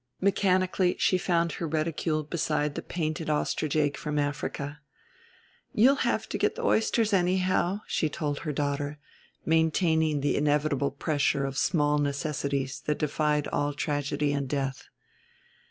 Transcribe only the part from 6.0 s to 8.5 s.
have to get the oysters anyhow," she told